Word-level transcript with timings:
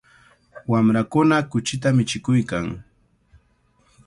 Wamrakuna 0.71 1.37
kuchita 1.51 1.87
michikuykan. 1.95 2.65